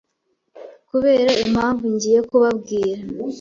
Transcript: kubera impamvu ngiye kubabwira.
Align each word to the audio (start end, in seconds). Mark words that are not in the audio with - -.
kubera 0.89 1.31
impamvu 1.45 1.83
ngiye 1.93 2.19
kubabwira. 2.29 3.01